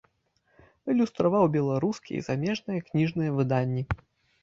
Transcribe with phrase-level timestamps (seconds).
[0.93, 3.83] Ілюстраваў беларускія і замежныя кніжныя выданні.